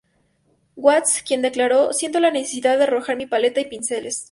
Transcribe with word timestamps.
Watts, 0.75 1.21
quien 1.21 1.43
declaró: 1.43 1.93
“Siento 1.93 2.19
la 2.19 2.31
necesidad 2.31 2.75
de 2.75 2.85
arrojar 2.85 3.17
mi 3.17 3.27
paleta 3.27 3.61
y 3.61 3.69
pinceles. 3.69 4.19